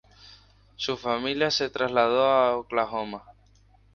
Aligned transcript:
Su 0.77 0.97
familia 0.97 1.51
se 1.51 1.69
trasladó 1.69 2.23
a 2.25 2.57
Oklahoma. 2.57 3.23